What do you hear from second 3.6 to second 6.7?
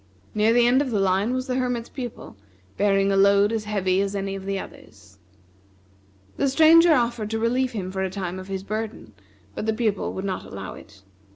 heavy as any of the others. The